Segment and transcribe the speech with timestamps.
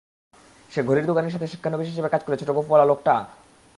[0.71, 3.13] সে ঘড়ির দোকানির সাথে শিক্ষানবিশ হিসেবে কাজ করে ছোট গোঁফওয়ালা লোকটা?